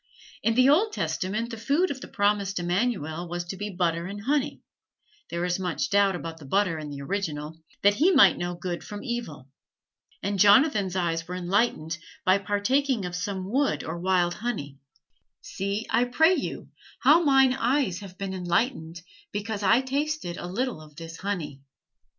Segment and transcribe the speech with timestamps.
[0.41, 4.23] In the Old Testament the food of the promised Immanuel was to be butter and
[4.23, 4.61] honey
[5.29, 8.83] (there is much doubt about the butter in the original), that he might know good
[8.83, 9.47] from evil;
[10.23, 14.79] and Jonathan's eyes were enlightened, by partaking of some wood or wild honey:
[15.43, 16.69] "See, I pray you,
[17.03, 21.61] how mine eyes have been enlightened, because I tasted a little of this honey."